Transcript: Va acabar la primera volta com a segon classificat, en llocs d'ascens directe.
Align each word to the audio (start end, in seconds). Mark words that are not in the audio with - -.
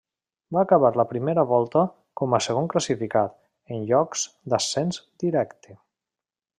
Va 0.55 0.61
acabar 0.65 0.89
la 0.99 1.05
primera 1.11 1.43
volta 1.51 1.83
com 2.21 2.33
a 2.37 2.41
segon 2.47 2.71
classificat, 2.73 3.37
en 3.77 3.87
llocs 3.93 4.27
d'ascens 4.55 5.03
directe. 5.27 5.81